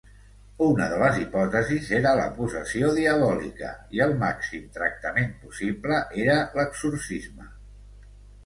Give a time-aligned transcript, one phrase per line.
[0.67, 3.69] Una de les hipòtesis era la possessió diabòlica,
[3.99, 7.51] i el màxim tractament possible era l'exorcisme.